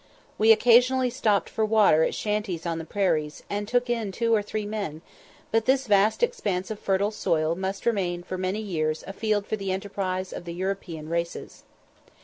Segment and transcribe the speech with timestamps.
[0.39, 4.41] We occasionally stopped for water at shanties on the prairies, and took in two or
[4.41, 5.03] three men;
[5.51, 9.45] but this vast expanse of fertile soil still must remain for many years a field
[9.45, 11.61] for the enterprise of the European races.